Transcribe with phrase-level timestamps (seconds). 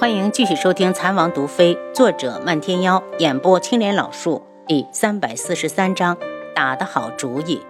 [0.00, 6.16] 欢迎继续收听《残王毒妃》，作者漫天妖，演播青莲老树，第三百四十三章，
[6.54, 7.60] 打的好主意。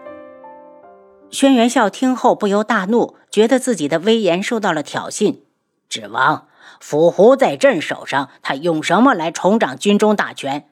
[1.29, 5.40] 轩辕笑听后不由大怒，觉得自己的威严受到了挑衅。
[5.88, 6.46] 指王，
[6.79, 10.69] 府胡在朕手上，他用什么来重掌军中大权？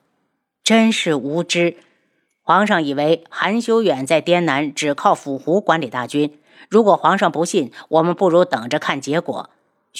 [0.63, 1.79] 真是无知！
[2.41, 6.39] 皇上以为韩修远在滇南只靠府胡管理大军，
[6.71, 9.51] 如果皇上不信，我们不如等着看结果。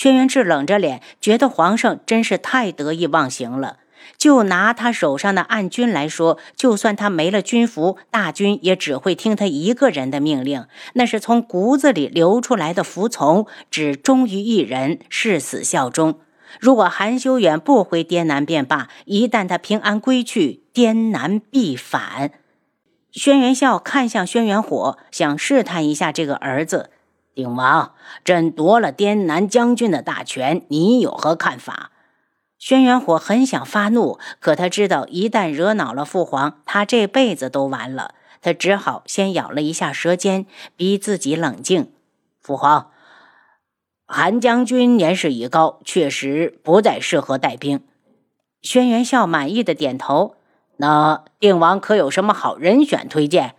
[0.01, 3.79] 轩辕志冷着脸，觉得皇上真是太得意忘形了。
[4.17, 16.21] 就拿他手上的暗军来说，就算他没了军服，大军也只会听他一个人的命令，那是从骨子里流出来的服从，只忠于一人，誓死效忠。
[16.61, 22.31] 如果韩修远不回滇南便罢，一旦他平安归去，滇南必反。
[23.11, 26.91] 轩辕笑看向轩辕火，想试探一下这个儿子。
[27.39, 31.93] 鼎王，朕夺了滇南将军的大权，你有何看法？
[32.59, 38.17] 轩辕火很想发怒，可他知道一旦惹恼了父皇，他这辈子都完了。
[38.43, 41.93] 他只好先咬了一下舌尖，逼自己冷静。
[42.41, 42.91] 父皇，
[44.05, 47.85] 韩将军年事已高，确实不再适合带兵。
[48.63, 50.35] 轩辕笑满意的点头。
[50.79, 53.55] 那定王可有什么好人选推荐？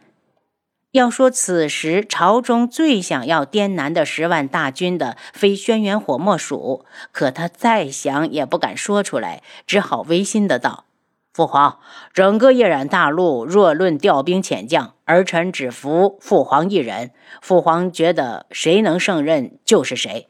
[0.91, 6.83] 要说此时朝中最想要滇南的十万大军的，非轩辕火莫属。
[7.11, 10.85] 可他再想也不敢说出来，只好违心的道
[11.31, 11.77] ：“父皇，
[12.11, 17.11] 整个夜染大陆若论调兵遣将，儿臣只服父皇一人。
[17.39, 20.27] 父皇觉得谁能胜任就是谁。”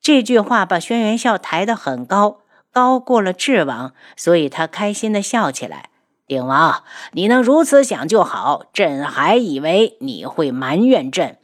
[0.00, 2.38] 这句话把轩辕笑抬得很高，
[2.72, 5.90] 高过了智王，所以他开心的笑起来。
[6.32, 8.64] 鼎王，你能如此想就好。
[8.72, 11.36] 朕还以为你会埋怨朕。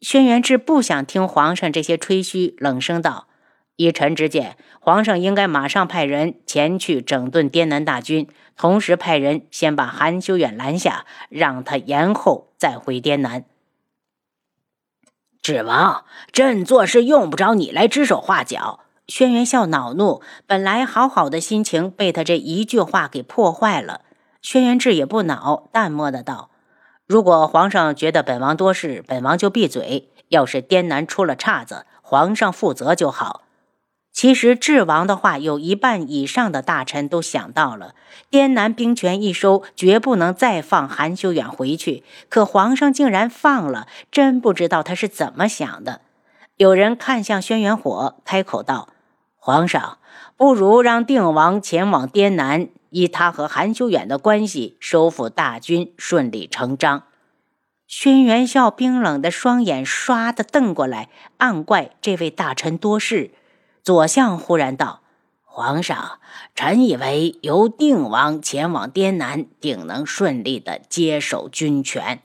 [0.00, 3.28] 轩辕志不想听皇上这些吹嘘，冷声道
[3.78, 13.44] ：“依臣之见，皇上应该马上派人前去整顿滇南大军，同时派人先把韩修远拦下，让他延后再回滇南。”
[15.40, 18.80] 指王，朕做事用不着你来指手画脚。
[19.06, 24.00] 轩辕笑恼怒，本来好好的心情被他这一句话给破坏了。
[24.40, 26.50] 轩辕志也不恼，淡漠的道
[27.06, 30.10] ：“如果皇上觉得本王多事，本王就闭嘴。
[30.28, 33.42] 要是滇南出了岔子，皇上负责就好。”
[34.10, 37.94] 其实智王的话，有一半以上的大臣都想到了。
[38.30, 42.04] 滇南兵权一收，绝不能再放韩修远回去。
[42.30, 46.00] 可皇上竟然放了，真不知道他是怎么想的。
[46.56, 48.88] 有人看向轩辕火，开口道。
[49.46, 49.98] 皇上，
[50.38, 57.02] 不如让定王前往滇南，以他和韩修远的关系，收复大军，顺理成章。
[57.86, 63.32] 轩辕笑冰冷的双眼唰的瞪过来，暗怪这位大臣多事。
[63.82, 65.02] 左相忽然道
[65.44, 66.20] ：“皇上，
[66.54, 72.22] 臣以为由定王前往滇南，定能顺利的接手军权。”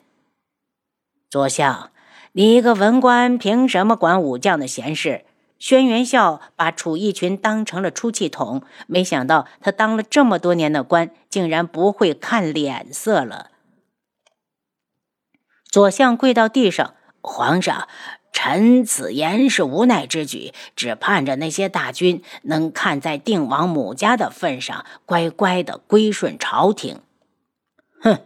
[1.29, 1.91] 左相，
[2.31, 5.25] 你一个文官，凭什么管武将的闲事？
[5.59, 13.51] 轩辕笑把楚逸群当成了出气筒，没想到他当了这么多年的官，竟然不会看脸色了。
[15.69, 17.87] 左相跪到地上：“皇上，
[18.31, 27.01] 臣此言是无奈之举，只盼着那些大军能看在定王母家的份上，乖乖的归顺朝廷。”
[28.01, 28.19] 哼！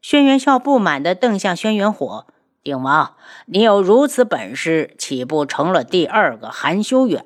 [0.00, 2.26] 轩辕笑不满地瞪向轩辕火。
[2.62, 7.22] 定王，你有如此本事，岂不成了第二个韩修远？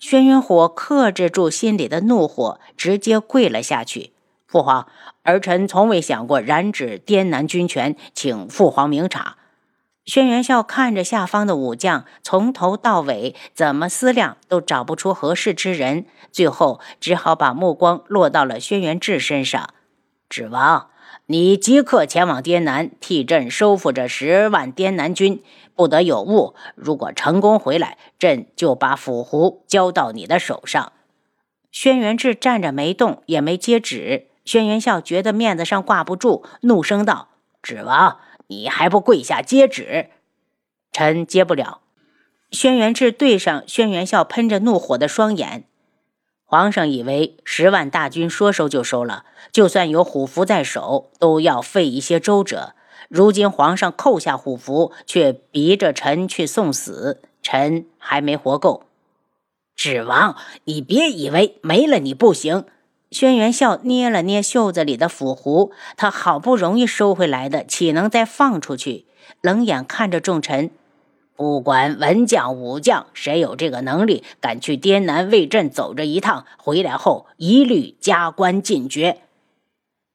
[0.00, 4.12] 轩辕火克制住心里的怒火，直接跪了下去。
[4.48, 4.88] 父皇，
[5.22, 9.36] 儿臣从未想过染指滇南军权，请父皇明察。
[10.04, 19.68] 轩辕笑看着下方的武将，从头到尾怎么思量都找不出合适之人，最后只好把目光落到了轩辕志身上。
[20.28, 20.88] 指王。
[21.32, 25.42] 你即刻前往滇南，替朕收复这十万滇南军，
[25.74, 26.54] 不得有误。
[26.74, 30.92] 如果成功回来，朕就把府湖交到你的手上。
[31.70, 34.26] 轩辕志站着没动，也没接旨。
[34.44, 37.28] 轩辕笑觉得面子上挂不住，怒声道
[37.62, 38.18] ：“指王，
[38.48, 40.10] 你还不跪下接旨？”
[40.92, 41.80] 臣接不了。
[42.50, 45.64] 轩辕志对上轩辕笑喷着怒火的双眼。
[46.52, 52.74] 皇上以为十万大军说收就收了，就算有虎符在手，都要费一些周折。
[53.08, 58.82] 如今皇上扣下虎符，却逼着臣去送死，臣还没活够。
[59.74, 62.66] 指王，你别以为没了你不行。
[63.10, 69.06] 轩辕笑捏了捏袖子里的符符，他好不容易收回来的，岂能再放出去？
[69.40, 70.70] 冷眼看着众臣，
[71.34, 79.18] 不管文将武将，谁有这个能力，敢去滇南为朕走这一趟，回来后一律加官进爵。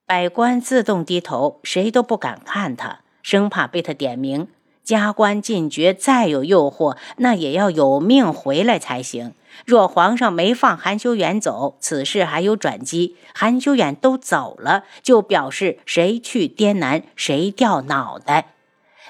[0.05, 4.47] 百官自动低头，谁都不敢看他，生怕被他点名。
[4.83, 9.33] 加官进爵再有诱惑，那也要有命回来才行。
[9.65, 13.17] 若皇上没放韩修远走，此事还有转机。
[13.33, 18.53] 韩修远都走了，就表示谁去滇南，谁掉脑袋。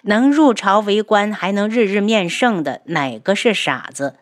[0.04, 4.16] 能入朝为官，还能日日面圣的，哪个是傻子？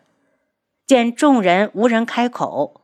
[0.86, 2.80] 见众人无人开口，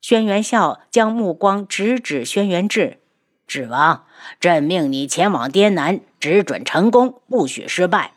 [0.00, 2.98] 轩辕笑将目光直指轩辕志。
[3.46, 4.04] 指王，
[4.40, 8.12] 朕命你前往滇南，只准成功，不许失败。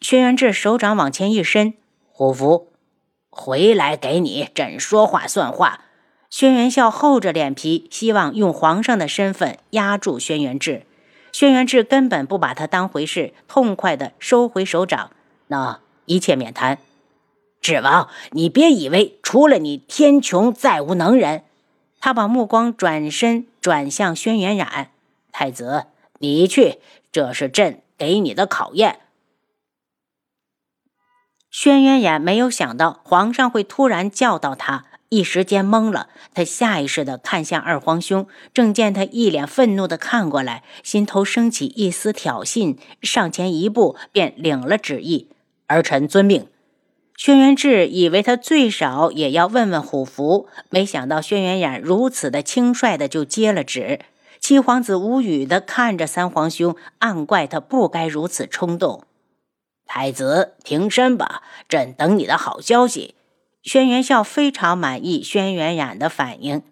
[0.00, 1.74] 轩辕志手掌往前一伸，
[2.10, 2.72] 虎符，
[3.30, 5.82] 回来给你，朕说话算话。
[6.28, 10.82] 轩辕笑厚着脸皮，希望用皇上的身份压住轩辕志。
[11.38, 15.12] 轩辕志根本不把他当回事，痛快的收回手掌。
[15.46, 16.78] 那一切免谈。
[17.60, 21.44] 志王，你别以为除了你，天穹再无能人。
[22.00, 24.90] 他把目光转身转向轩辕染，
[25.30, 25.84] 太子，
[26.18, 26.80] 你去，
[27.12, 28.98] 这是朕给你的考验。
[31.52, 36.08] 轩辕染没有想到皇上会突然叫到他，一时间懵了。
[36.34, 45.28] 他下意识地看向二皇兄，正见他一脸愤怒地看过来，心头升起一丝挑衅，上前一步便领了旨意
[45.66, 46.46] ：“儿臣遵命。”
[47.16, 53.98] 轩辕志以为他最少也要问问虎符，没想到轩辕染如此的轻率的就接了旨。
[54.38, 59.02] 七皇子无语的看着三皇兄，暗怪他不该如此冲动。
[59.84, 63.16] 太子平身吧，朕等你的好消息。
[63.62, 66.62] 轩辕笑非常满意轩辕衍的反应。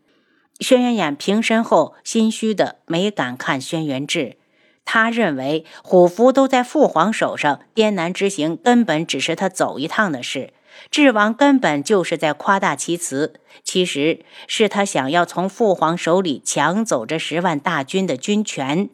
[0.60, 4.36] 轩辕衍平身后，心虚的没敢看轩辕志。
[4.84, 10.52] 他认为虎符都在父皇手上，滇南之行根本只是他走一趟的事。
[10.90, 18.88] 智王根本就是在夸大其词，其实是他想要从父皇手里抢走这十万大军的军权，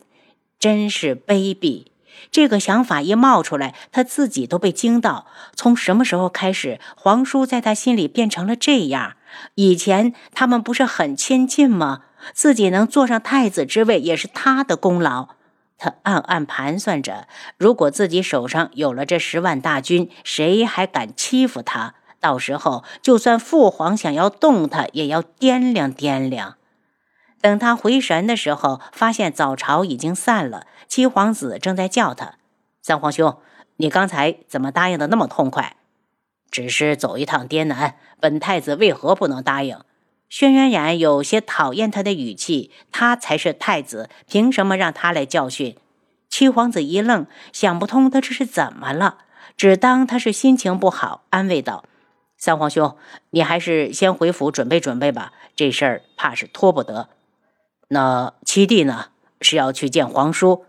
[0.59, 1.92] 真是卑鄙！
[2.31, 5.27] 这个想法一冒出来，他自己都被惊到。
[5.55, 9.15] 从什么时候开始，皇叔在他心里变成了这样？
[9.55, 12.03] 以前他们不是很亲近吗？
[12.33, 15.29] 自己能坐上太子之位，也是他的功劳。
[15.77, 17.27] 他暗暗盘算着，
[17.59, 21.95] 如果自己手上有了这十万大军，谁还敢欺负他？
[22.21, 26.55] 到时候，就算父皇想要动他，也要掂量掂量。
[27.43, 32.37] 等他回神的时候，发现早朝已经散了，七皇子正在叫他
[32.81, 33.37] ：“三皇兄，
[33.79, 35.75] 你刚才怎么答应的那么痛快？
[36.53, 39.77] 只是走一趟滇南，本太子为何不能答应？”
[40.31, 45.77] 轩辕染有些讨厌他的语气，他才是太子，凭什么让他来教训？
[46.31, 49.19] 七皇子一愣，想不通他这是怎么了，
[49.57, 51.85] 只当他是心情不好，安慰道
[52.39, 52.97] ：“三皇兄，
[53.31, 57.09] 你还是先回府准备准备吧，这事儿怕是拖不得。”
[57.93, 59.09] 那七弟呢？
[59.43, 60.65] 是要去见皇叔？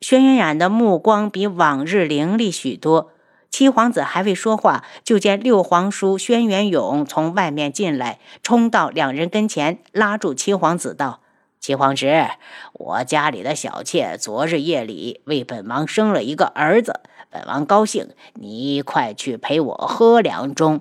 [0.00, 3.12] 轩辕染的目光比往日凌厉许多。
[3.48, 11.20] 七皇子还未说话，就见六皇叔轩辕勇从外面进来，冲到两人跟前，拉住七皇子道
[11.60, 12.30] ：“七皇侄，
[12.72, 20.80] 我家里的小妾昨日夜里为本王生了一个儿子，本王高兴，你快去陪我喝两盅。”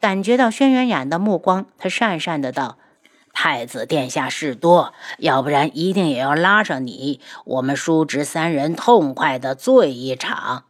[0.00, 2.78] 感觉到轩辕染的目光，他讪讪的道
[3.34, 10.64] ：“太子殿下事多，要不然一定也要拉上你，我们叔侄三人痛快的醉一场。”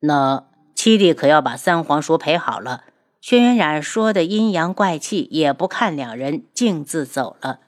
[0.00, 2.84] 那七弟可要把三皇叔陪好了。
[3.20, 7.60] 轩辕染说的阴阳怪气，也不看两人，径自走了。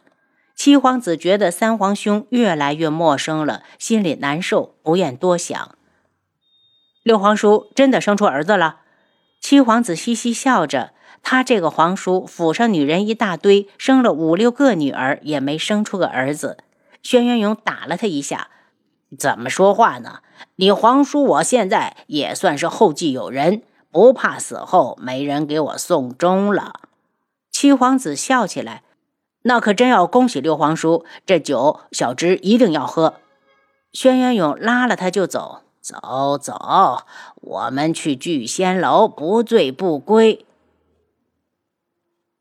[0.56, 5.76] 七皇子觉得三皇兄越来越陌生了，心里难受，不愿多想。
[7.02, 8.80] 六皇叔真的生出儿子了？
[9.40, 10.92] 七皇子嘻嘻笑着，
[11.22, 16.58] 他这个皇叔府上女人一大堆，生了五六个女儿，也没生出个儿子。
[17.02, 18.48] 轩辕勇打了他一下。
[19.18, 20.20] 怎么说话呢？
[20.56, 26.80] 你皇叔我现在也算是后继有人，不怕死后没人给我送终了。
[27.50, 28.82] 七皇子笑起来，
[29.42, 33.14] 那可真要恭喜六皇叔，这酒小侄一定要喝。
[33.92, 37.04] 轩辕勇拉了他就走，走走，
[37.36, 40.46] 我们去聚仙楼，不醉不归。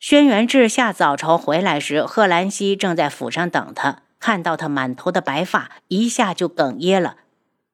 [0.01, 4.00] 轩辕志下早朝回来时，贺兰溪正在府上等他。
[4.20, 7.17] 看到他满头的白发，一下就哽咽了。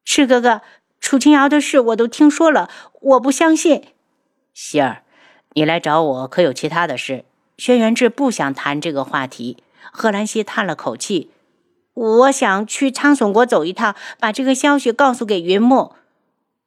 [0.03, 0.60] 赤哥哥，
[1.00, 2.69] 楚清瑶的事我都听说了，
[3.00, 3.81] 我不相信。
[4.53, 5.03] 希儿，
[5.53, 7.24] 你来找我可有其他的事？
[7.57, 9.63] 轩辕志不想谈这个话题。
[9.93, 11.31] 贺兰溪叹了口气
[11.96, 15.96] ：“我想去苍松国走一趟，把这个消息告诉给云墨。”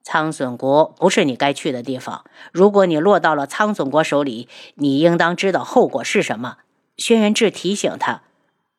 [0.03, 2.25] 苍隼国不是你该去的地方。
[2.53, 6.59] 如果你落到了苍隼国手里，你应当知道后果是什么。”
[6.97, 8.23] 轩辕志提醒他：“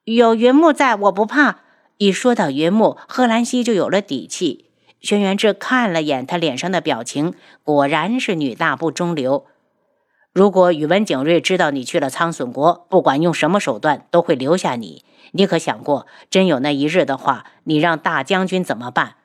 [0.06, 1.60] 有云木在，我不怕。”
[1.98, 4.66] 一说到云木，贺兰溪就有了底气。
[5.00, 9.46] 轩辕志看了眼他脸上的表情，果然是女大不中留。
[10.34, 15.04] 如果宇文景睿知道你去了苍隼国，不管用什么手段，都会留下你。
[15.34, 19.16] 你可想过，真有那一日的话，你让大将军怎么办？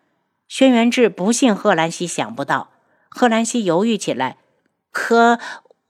[0.49, 2.71] 轩辕志不信贺兰溪想不到。
[3.09, 4.38] 贺兰溪犹豫起来，
[4.91, 5.38] 可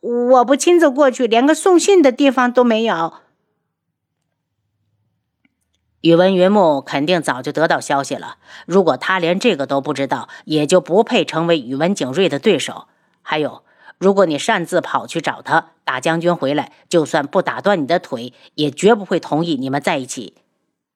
[0.01, 3.15] 我不亲自过去，连个送信的地方都没有。
[6.03, 8.37] 宇文云木肯定早就得到消息了。
[8.67, 12.87] 如果他连这个都不知道，也就不配成为宇文景睿的对手。
[13.23, 13.63] 还有。
[13.99, 20.35] 如果你擅自跑去找他，大将军回来，就算不打断你的腿，也绝不会同意你们在一起。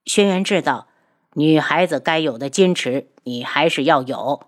[0.04, 0.88] 轩辕志道
[1.34, 4.42] ：“女孩子该有的矜持，你还是要有。”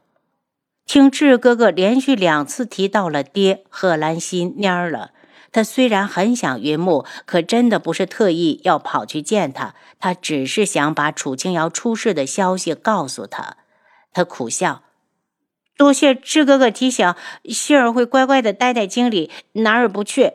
[0.85, 5.13] 听志哥哥连续两次提到了爹，贺兰心蔫了。
[5.53, 13.59] 他虽然很想云木，可真的不是特意要跑去见他，他只是想把楚清瑶出事的消息告诉他。
[14.13, 14.83] 他苦笑。
[15.77, 20.33] 多谢志哥哥提醒，希儿会乖乖的待在京里，哪儿也不去。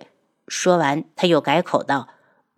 [0.47, 2.09] 说完，他又改口道：“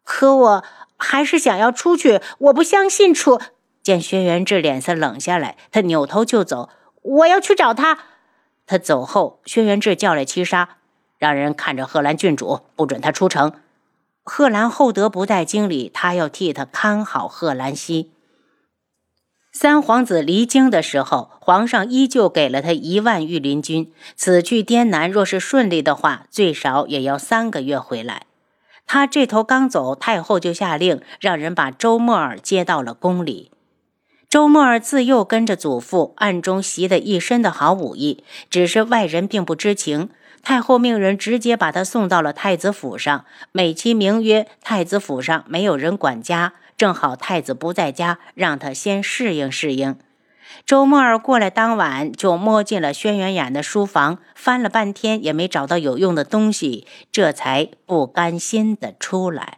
[0.03, 0.63] 可我
[0.97, 3.39] 还是想要出去，我不相信楚。”
[3.89, 6.69] 见轩辕志脸色冷下来，他扭头就走。
[7.01, 7.97] 我要去找他。
[8.67, 10.77] 他走后，轩辕志叫来七杀，
[11.17, 13.51] 让人看着贺兰郡主，不准他出城。
[14.21, 18.11] 贺兰厚德不在京里，他要替他看好贺兰溪。
[19.51, 23.91] 三皇子离京的时候，皇上依旧给了他一万御林军。
[24.15, 28.27] 此去滇南，若是顺利的话，最少也要三个月回来。
[28.85, 33.51] 他这头刚走，太后就下令让人把周默尔接到了宫里。
[34.29, 40.09] 周默儿自幼跟着祖父，暗中习得一身的好武艺，只是外人并不知情。
[40.43, 46.53] 太后命人直接把他送到了太子府上，美其名曰太子府上没有人管家。
[46.77, 49.97] 正好太子不在家，让他先适应适应。
[50.63, 59.57] 周末儿过来当晚，就摸进了轩辕衍的书房，翻了半天也没找到有用的东西，这才不甘心的出来。